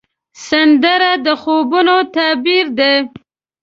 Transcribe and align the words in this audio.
سندره 0.47 1.11
د 1.25 1.27
خوبونو 1.41 1.95
تعبیر 2.15 2.65
دی 2.79 2.93